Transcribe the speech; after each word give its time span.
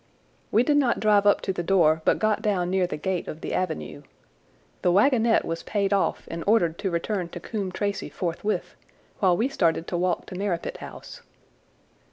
We 0.51 0.63
did 0.63 0.77
not 0.77 0.99
drive 0.99 1.27
up 1.27 1.41
to 1.41 1.53
the 1.53 1.61
door 1.61 2.01
but 2.05 2.17
got 2.17 2.41
down 2.41 2.71
near 2.71 2.87
the 2.87 2.97
gate 2.97 3.27
of 3.27 3.41
the 3.41 3.53
avenue. 3.53 4.01
The 4.81 4.91
wagonette 4.91 5.45
was 5.45 5.61
paid 5.61 5.93
off 5.93 6.27
and 6.27 6.43
ordered 6.47 6.79
to 6.79 6.89
return 6.89 7.29
to 7.29 7.39
Coombe 7.39 7.71
Tracey 7.71 8.09
forthwith, 8.09 8.75
while 9.19 9.37
we 9.37 9.47
started 9.47 9.85
to 9.89 9.97
walk 9.97 10.25
to 10.25 10.35
Merripit 10.35 10.77
House. 10.77 11.21